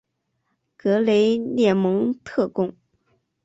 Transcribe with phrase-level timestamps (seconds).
[0.75, 2.75] 格雷涅蒙特贡。